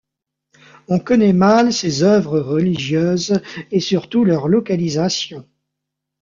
[0.87, 5.47] On connait mal ses œuvres religieuses et surtout leur localisation.